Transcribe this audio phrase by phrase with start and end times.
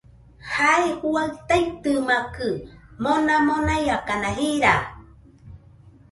[0.53, 2.47] Jae juaɨ taitɨmakɨ,
[3.03, 4.73] mona monaiakana jira